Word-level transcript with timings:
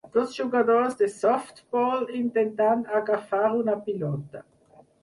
Dos 0.13 0.31
jugadors 0.37 0.95
de 1.01 1.09
softbol 1.17 2.09
intentant 2.23 2.83
agafar 3.03 3.47
una 3.63 3.79
pilota 3.89 4.45